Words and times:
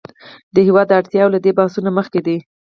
د 0.53 0.55
هېواد 0.67 0.89
اړتیاوې 0.97 1.31
له 1.33 1.39
دې 1.43 1.51
بحثونو 1.57 1.89
مخکې 1.97 2.19
دي. 2.25 2.37